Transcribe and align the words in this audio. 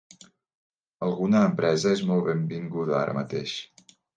Alguna 1.09 1.43
empresa 1.51 1.93
és 1.99 2.03
molt 2.13 2.27
benvinguda 2.31 2.99
ara 3.05 3.17
mateix. 3.23 3.57